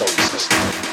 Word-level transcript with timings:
solar 0.00 0.30
system. 0.30 0.89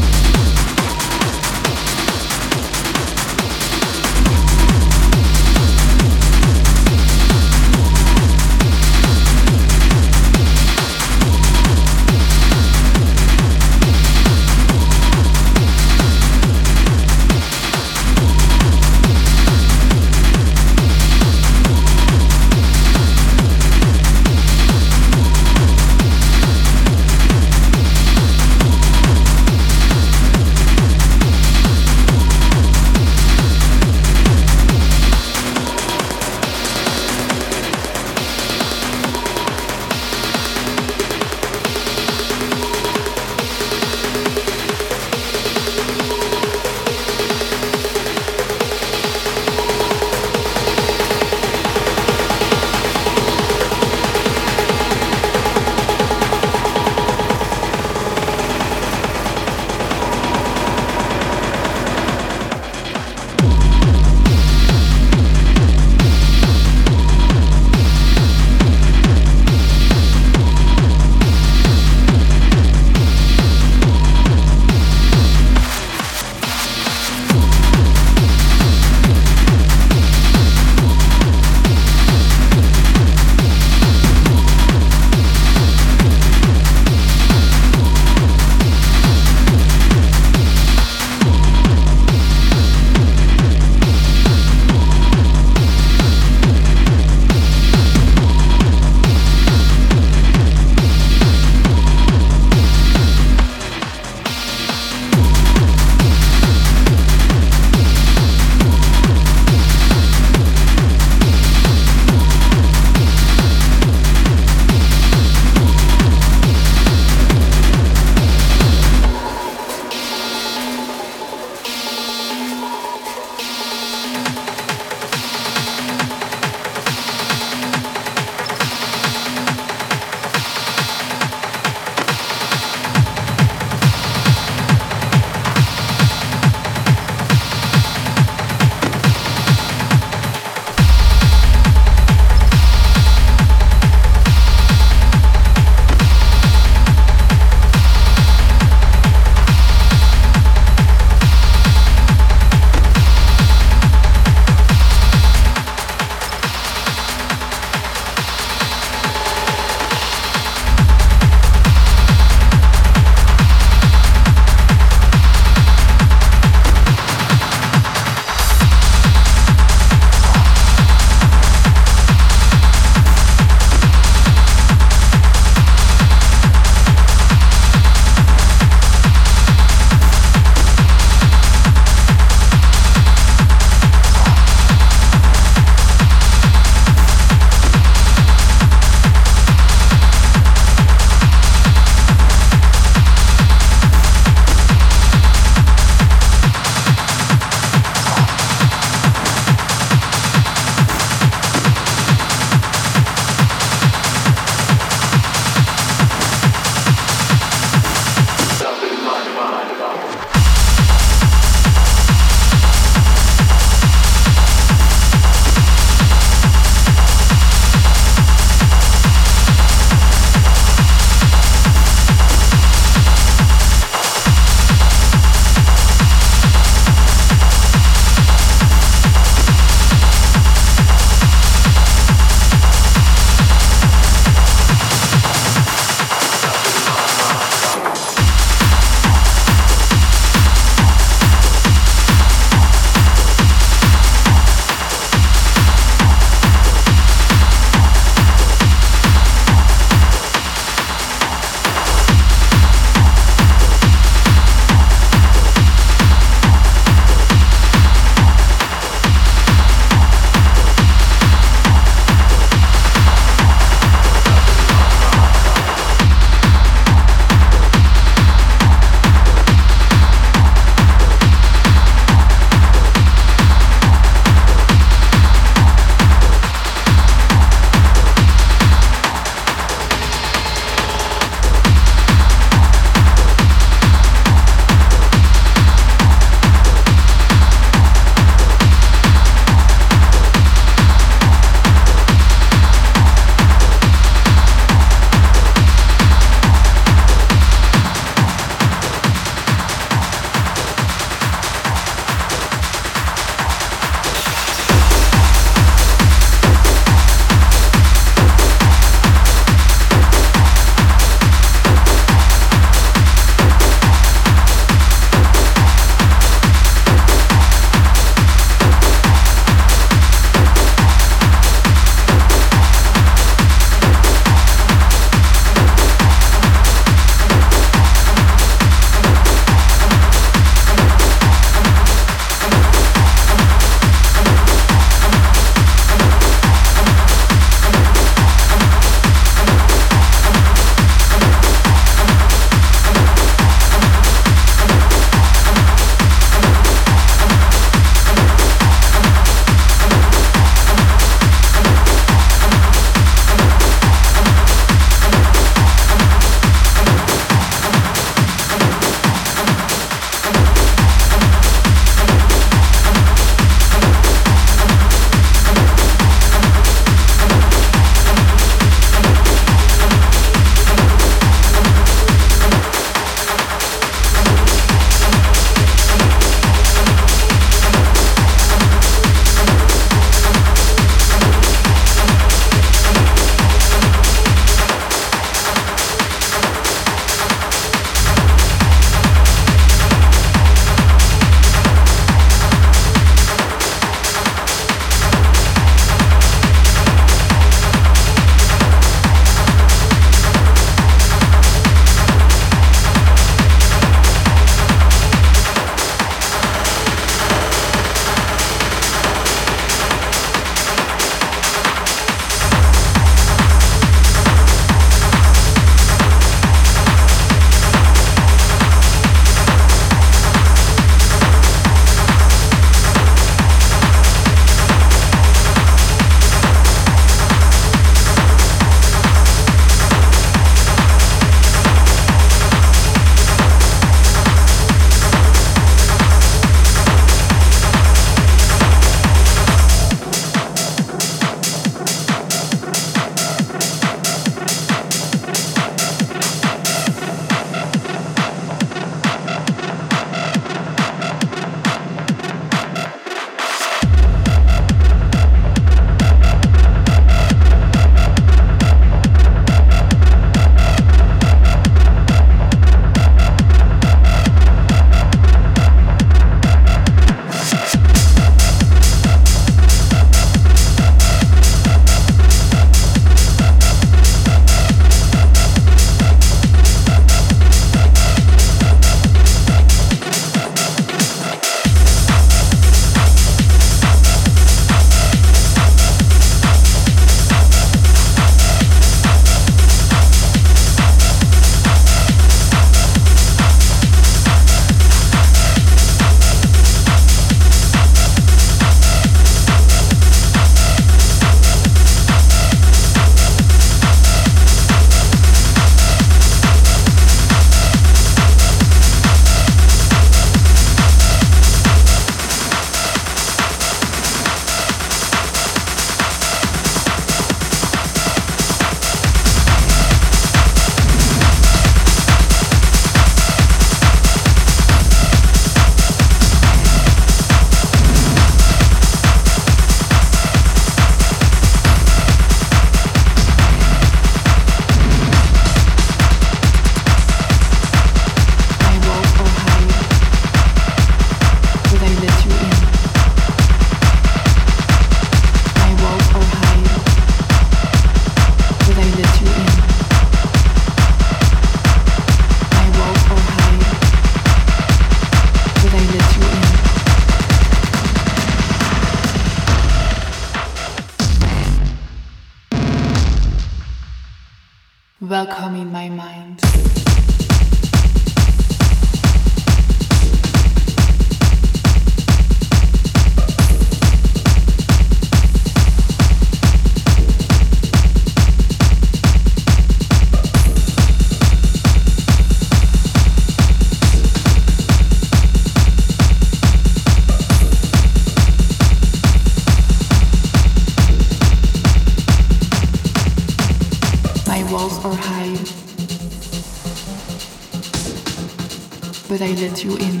I 599.24 599.32
let 599.40 599.64
you 599.64 599.70
in. 599.78 600.00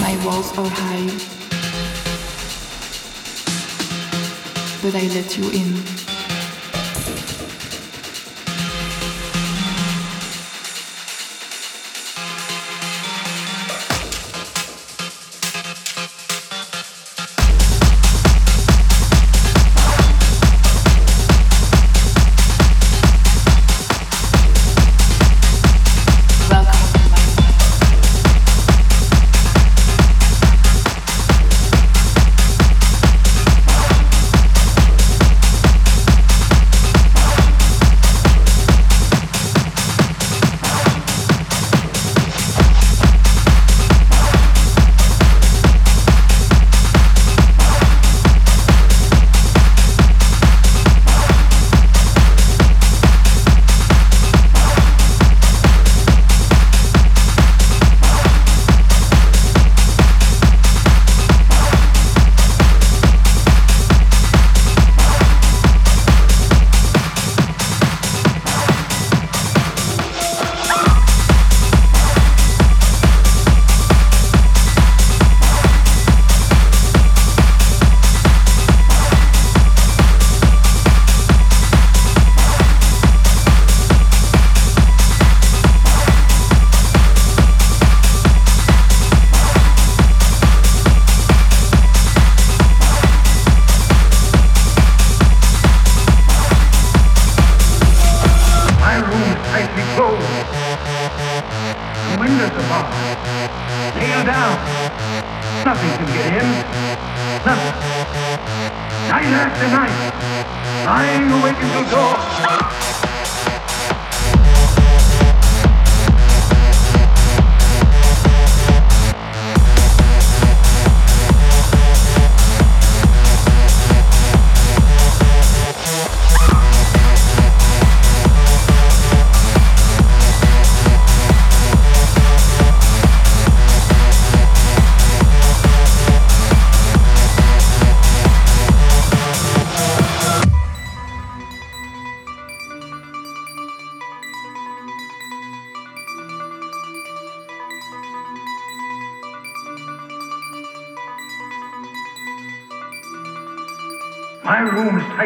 My 0.00 0.14
walls 0.26 0.50
are 0.58 0.68
high, 0.68 1.06
but 4.82 4.94
I 4.96 5.06
let 5.14 5.38
you 5.38 5.46
in. 5.50 5.65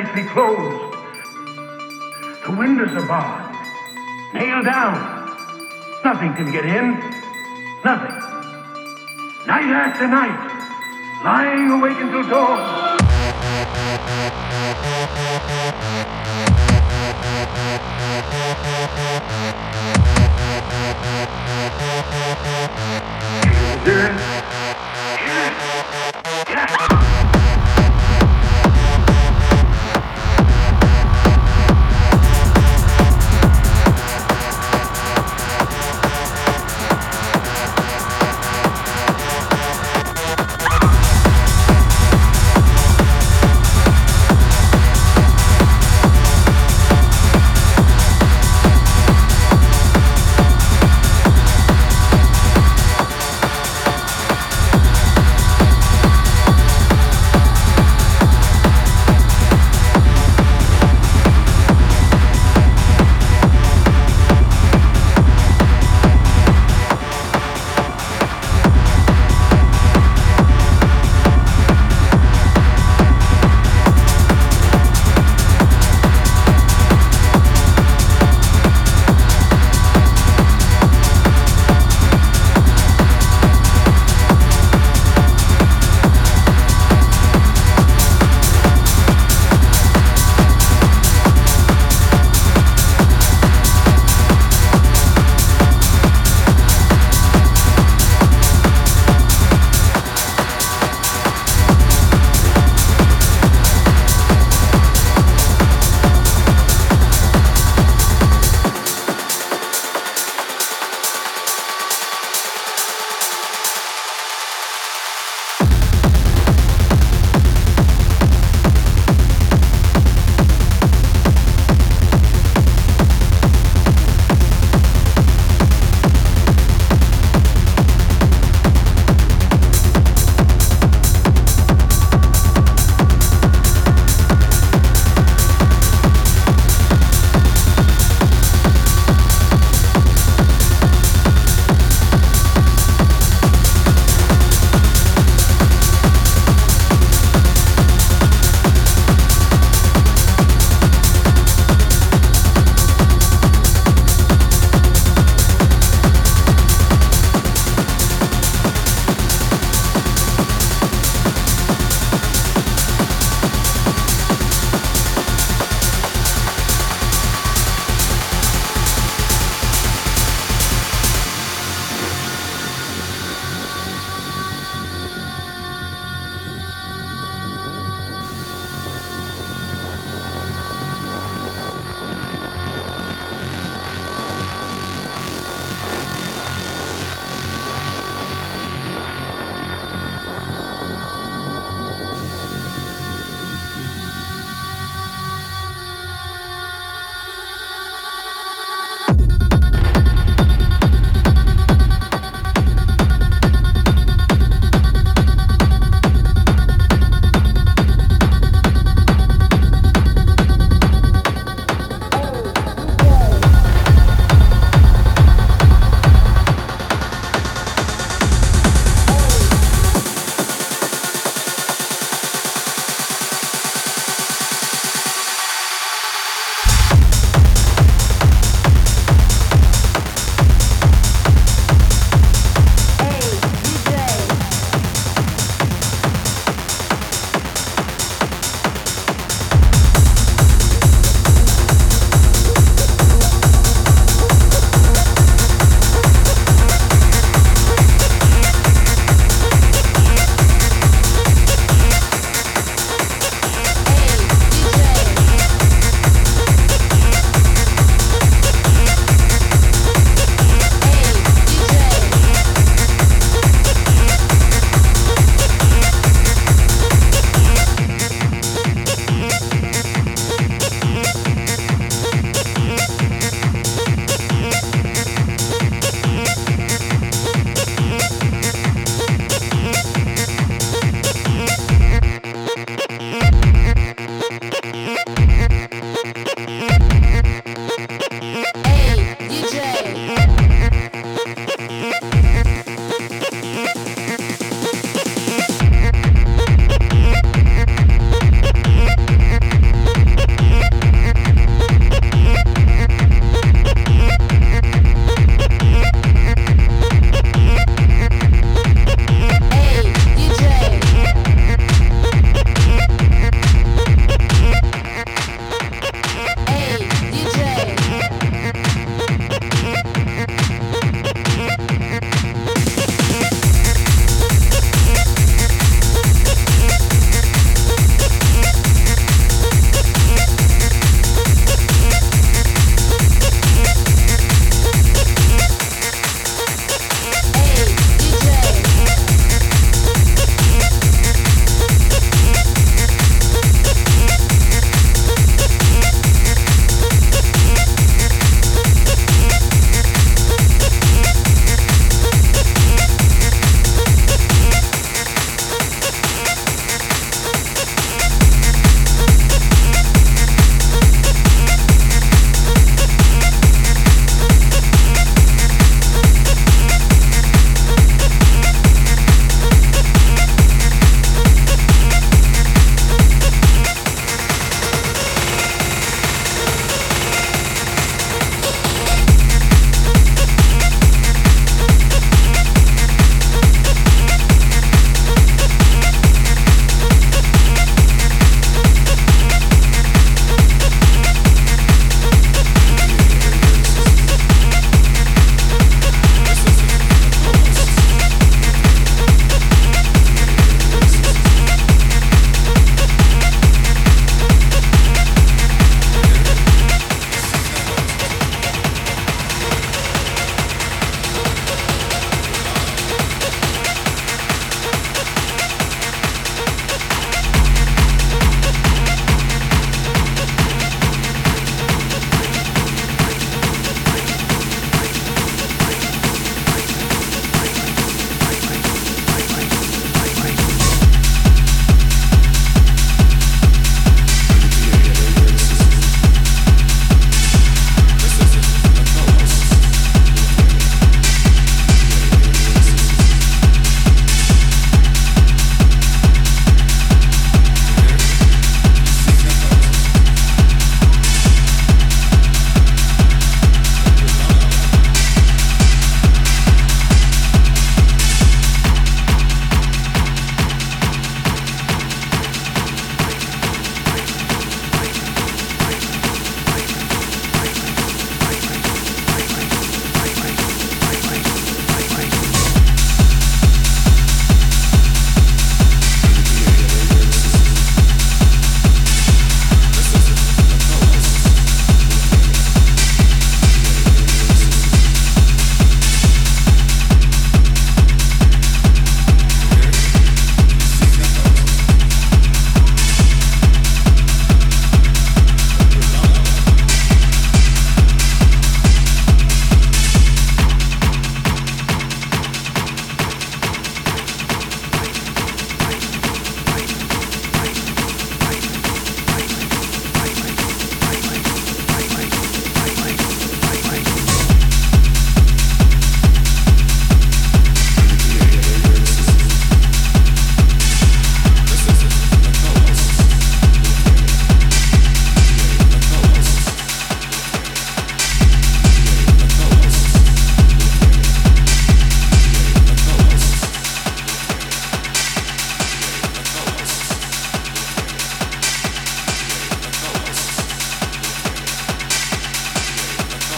Tightly 0.03 0.25
closed. 0.25 0.95
The 2.47 2.57
windows 2.57 2.91
are 2.93 3.07
barred. 3.07 3.55
Nailed 4.33 4.65
down. 4.65 4.95
Nothing 6.05 6.33
can 6.35 6.51
get 6.51 6.65
in. 6.65 6.93
Nothing. 7.85 8.17
Night 9.47 9.71
after 9.71 10.09
night. 10.09 11.23
Lying 11.25 11.71
awake 11.71 11.99
until 11.99 12.29
dawn. 12.29 12.90